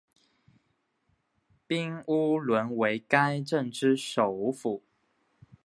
[1.67, 4.81] 彬乌伦为该镇之首府。